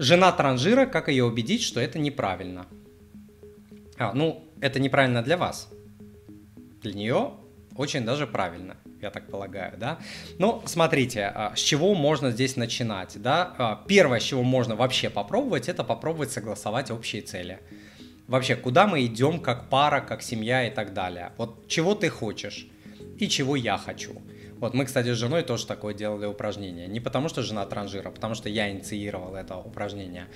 [0.00, 2.66] жена транжира, как ее убедить, что это неправильно?
[3.98, 5.70] А, ну, это неправильно для вас.
[6.82, 7.32] Для нее
[7.76, 9.98] очень даже правильно, я так полагаю, да.
[10.38, 13.54] Ну, смотрите, а, с чего можно здесь начинать, да.
[13.58, 17.60] А, первое, с чего можно вообще попробовать, это попробовать согласовать общие цели.
[18.26, 21.32] Вообще, куда мы идем как пара, как семья и так далее.
[21.36, 22.66] Вот чего ты хочешь
[23.18, 24.22] и чего я хочу.
[24.60, 26.86] Вот мы, кстати, с женой тоже такое делали упражнение.
[26.86, 30.26] Не потому, что жена транжира, а потому что я инициировал это упражнение.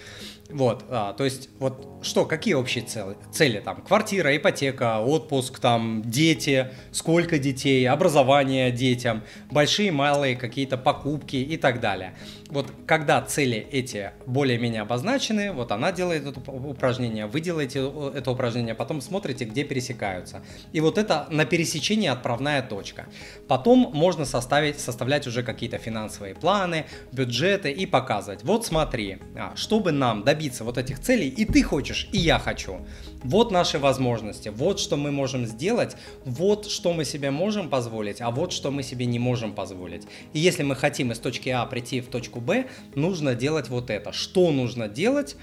[0.50, 3.16] Вот, а, то есть, вот что, какие общие цели?
[3.32, 11.36] Цели там, квартира, ипотека, отпуск, там, дети, сколько детей, образование детям, большие, малые какие-то покупки
[11.36, 12.14] и так далее.
[12.48, 18.74] Вот когда цели эти более-менее обозначены, вот она делает это упражнение, вы делаете это упражнение,
[18.74, 20.42] потом смотрите, где пересекаются.
[20.72, 23.06] И вот это на пересечении отправная точка.
[23.48, 28.44] Потом можно составить, составлять уже какие-то финансовые планы, бюджеты и показывать.
[28.44, 32.86] Вот смотри, а, чтобы нам добиться вот этих целей, и ты хочешь, и я хочу.
[33.24, 38.30] Вот наши возможности, вот что мы можем сделать, вот что мы себе можем позволить, а
[38.30, 40.06] вот что мы себе не можем позволить.
[40.32, 44.12] И если мы хотим из точки А прийти в точку Б, нужно делать вот это.
[44.12, 45.36] Что нужно делать?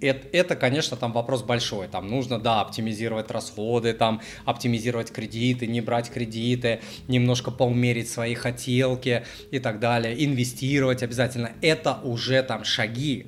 [0.00, 1.88] Это, это, конечно, там вопрос большой.
[1.88, 9.24] Там нужно, да, оптимизировать расходы, там оптимизировать кредиты, не брать кредиты, немножко поумерить свои хотелки
[9.50, 11.52] и так далее, инвестировать обязательно.
[11.62, 13.26] Это уже там шаги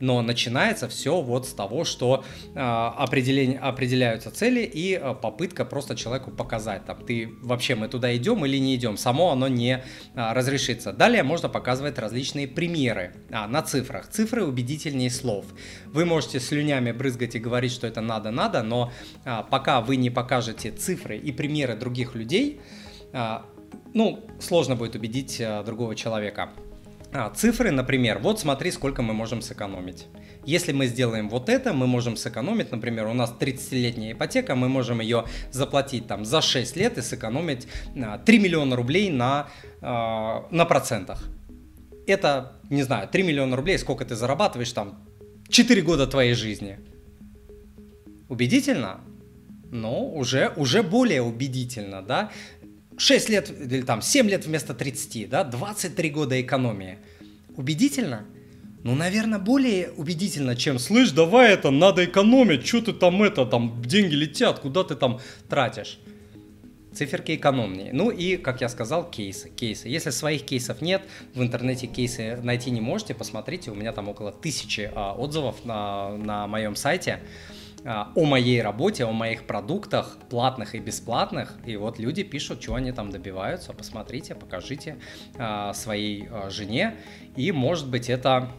[0.00, 5.96] но начинается все вот с того, что э, определение, определяются цели и э, попытка просто
[5.96, 9.80] человеку показать, там, ты вообще мы туда идем или не идем, само оно не э,
[10.14, 10.92] разрешится.
[10.92, 14.08] Далее можно показывать различные примеры а, на цифрах.
[14.08, 15.46] Цифры убедительнее слов.
[15.86, 18.92] Вы можете слюнями брызгать и говорить, что это надо-надо, но
[19.24, 22.60] э, пока вы не покажете цифры и примеры других людей,
[23.12, 23.38] э,
[23.94, 26.50] ну, сложно будет убедить э, другого человека.
[27.12, 30.06] А, цифры, например, вот смотри, сколько мы можем сэкономить.
[30.44, 35.00] Если мы сделаем вот это, мы можем сэкономить, например, у нас 30-летняя ипотека, мы можем
[35.00, 39.48] ее заплатить там за 6 лет и сэкономить 3 а, миллиона рублей на,
[39.80, 41.24] а, на процентах.
[42.06, 45.06] Это, не знаю, 3 миллиона рублей, сколько ты зарабатываешь там
[45.48, 46.78] 4 года твоей жизни.
[48.28, 49.00] Убедительно?
[49.70, 52.30] Ну, уже, уже более убедительно, да?
[52.98, 56.98] 6 лет или там 7 лет вместо 30, да, 23 года экономии.
[57.56, 58.24] Убедительно?
[58.84, 63.82] Ну, наверное, более убедительно, чем «Слышь, давай это, надо экономить, что ты там это, там
[63.82, 65.98] деньги летят, куда ты там тратишь?»
[66.94, 67.90] Циферки экономнее.
[67.92, 69.50] Ну и, как я сказал, кейсы.
[69.50, 69.88] Кейсы.
[69.88, 71.02] Если своих кейсов нет,
[71.34, 76.16] в интернете кейсы найти не можете, посмотрите, у меня там около тысячи а, отзывов на,
[76.16, 77.20] на моем сайте.
[77.88, 81.56] А, о моей работе, о моих продуктах, платных и бесплатных.
[81.64, 83.72] И вот люди пишут, что они там добиваются.
[83.72, 84.96] Посмотрите, покажите
[85.38, 86.96] а, своей а, жене.
[87.36, 88.50] И может быть это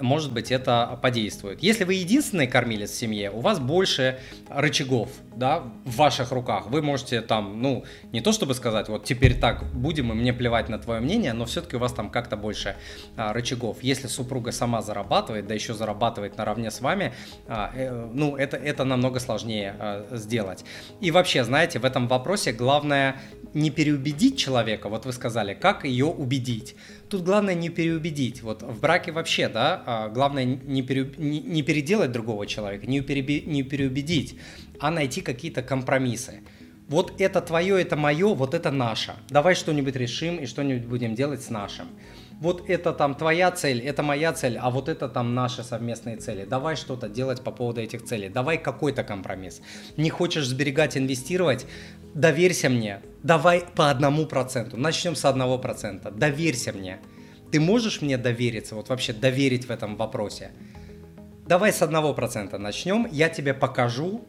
[0.00, 1.62] может быть, это подействует.
[1.62, 4.18] Если вы единственный кормилец в семье, у вас больше
[4.48, 6.66] рычагов, да, в ваших руках.
[6.66, 10.68] Вы можете там, ну, не то чтобы сказать, вот теперь так будем, и мне плевать
[10.68, 12.76] на твое мнение, но все-таки у вас там как-то больше
[13.16, 13.78] а, рычагов.
[13.82, 17.14] Если супруга сама зарабатывает, да еще зарабатывает наравне с вами,
[17.48, 20.64] а, э, ну, это, это намного сложнее а, сделать.
[21.00, 23.16] И вообще, знаете, в этом вопросе главное
[23.54, 26.76] не переубедить человека, вот вы сказали, как ее убедить.
[27.08, 28.42] Тут главное не переубедить.
[28.42, 33.00] Вот в браке вообще, да, а, главное не, пере, не, не переделать другого человека, не,
[33.00, 34.38] переби, не переубедить,
[34.80, 36.40] а найти какие-то компромиссы.
[36.88, 39.14] Вот это твое, это мое, вот это наше.
[39.28, 41.86] Давай что-нибудь решим и что-нибудь будем делать с нашим
[42.40, 46.46] вот это там твоя цель, это моя цель, а вот это там наши совместные цели.
[46.46, 48.30] Давай что-то делать по поводу этих целей.
[48.30, 49.60] Давай какой-то компромисс.
[49.98, 51.66] Не хочешь сберегать, инвестировать?
[52.14, 53.02] Доверься мне.
[53.22, 54.78] Давай по одному проценту.
[54.78, 56.10] Начнем с одного процента.
[56.10, 56.98] Доверься мне.
[57.52, 60.52] Ты можешь мне довериться, вот вообще доверить в этом вопросе?
[61.46, 63.06] Давай с одного процента начнем.
[63.12, 64.26] Я тебе покажу.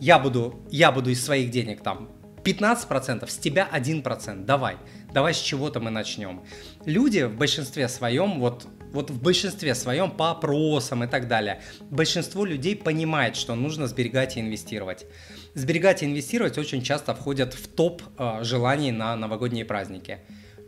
[0.00, 2.08] Я буду, я буду из своих денег там
[2.42, 4.44] 15%, с тебя 1%.
[4.46, 4.76] Давай.
[5.12, 6.42] Давай с чего-то мы начнем.
[6.86, 11.60] Люди в большинстве своем, вот, вот в большинстве своем по опросам и так далее,
[11.90, 15.04] большинство людей понимает, что нужно сберегать и инвестировать.
[15.52, 20.20] Сберегать и инвестировать очень часто входят в топ э, желаний на новогодние праздники.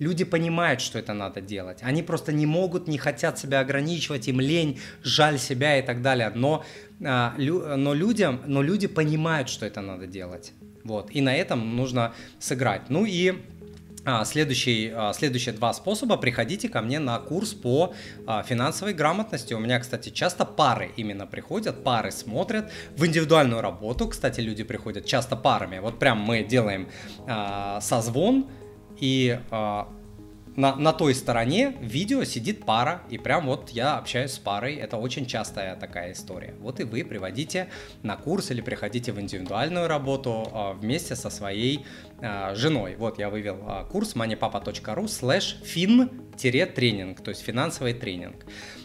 [0.03, 1.79] Люди понимают, что это надо делать.
[1.83, 6.33] Они просто не могут, не хотят себя ограничивать, им лень, жаль себя и так далее.
[6.35, 6.65] Но,
[7.01, 10.53] э, лю, но, людям, но люди понимают, что это надо делать.
[10.85, 11.11] Вот.
[11.15, 12.91] И на этом нужно сыграть.
[12.91, 13.35] Ну и
[14.05, 16.17] а, следующий, а, следующие два способа.
[16.17, 17.95] Приходите ко мне на курс по
[18.27, 19.55] а, финансовой грамотности.
[19.55, 22.73] У меня, кстати, часто пары именно приходят, пары смотрят.
[22.97, 25.79] В индивидуальную работу, кстати, люди приходят часто парами.
[25.79, 26.89] Вот прям мы делаем
[27.81, 28.47] созвон
[29.01, 29.39] и
[30.57, 34.97] на, на той стороне видео сидит пара, и прям вот я общаюсь с парой, это
[34.97, 36.55] очень частая такая история.
[36.61, 37.69] Вот и вы приводите
[38.03, 41.87] на курс или приходите в индивидуальную работу а, вместе со своей
[42.21, 42.97] а, женой.
[42.97, 45.63] Вот я вывел а, курс moneypapa.ru slash
[46.51, 48.45] fin-тренинг, то есть финансовый тренинг.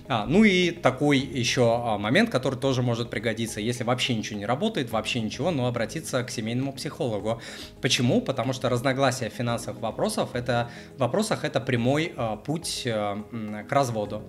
[0.09, 4.45] А, ну и такой еще а, момент, который тоже может пригодиться, если вообще ничего не
[4.45, 7.41] работает, вообще ничего, но обратиться к семейному психологу.
[7.81, 8.21] Почему?
[8.21, 13.23] Потому что разногласия в финансовых вопросах это, вопросах это прямой а, путь а,
[13.67, 14.23] к разводу.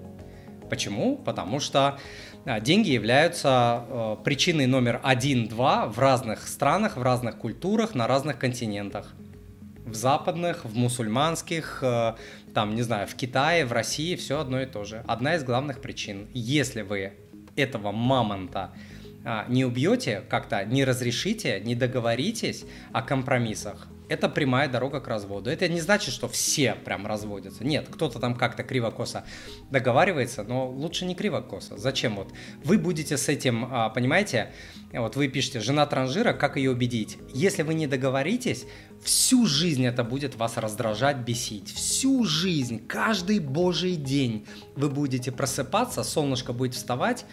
[0.68, 1.16] Почему?
[1.16, 1.98] Потому что
[2.60, 9.14] деньги являются причиной номер один-два в разных странах, в разных культурах, на разных континентах
[9.88, 12.14] в западных, в мусульманских, э,
[12.54, 15.04] там, не знаю, в Китае, в России, все одно и то же.
[15.06, 16.28] Одна из главных причин.
[16.34, 17.12] Если вы
[17.56, 18.72] этого мамонта
[19.24, 25.50] а, не убьете как-то, не разрешите, не договоритесь о компромиссах, это прямая дорога к разводу.
[25.50, 27.64] Это не значит, что все прям разводятся.
[27.64, 29.24] Нет, кто-то там как-то криво-косо
[29.70, 31.76] договаривается, но лучше не криво-косо.
[31.76, 32.32] Зачем вот?
[32.64, 34.52] Вы будете с этим, а, понимаете,
[34.92, 37.18] вот вы пишете, жена транжира, как ее убедить?
[37.34, 38.64] Если вы не договоритесь,
[39.02, 41.72] всю жизнь это будет вас раздражать, бесить.
[41.72, 44.46] Всю жизнь, каждый божий день
[44.76, 47.26] вы будете просыпаться, солнышко будет вставать,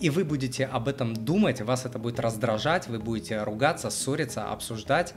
[0.00, 5.14] и вы будете об этом думать, вас это будет раздражать, вы будете ругаться, ссориться, обсуждать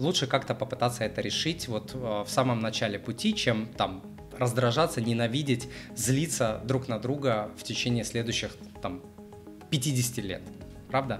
[0.00, 4.02] лучше как-то попытаться это решить вот э, в самом начале пути, чем там
[4.38, 9.02] раздражаться, ненавидеть, злиться друг на друга в течение следующих там
[9.70, 10.42] 50 лет.
[10.88, 11.18] Правда?